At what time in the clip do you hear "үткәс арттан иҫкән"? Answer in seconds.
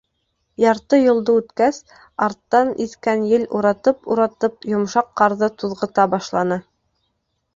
1.41-3.27